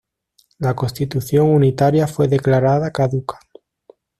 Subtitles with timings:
[0.57, 3.37] La constitución unitaria fue declarada caduca.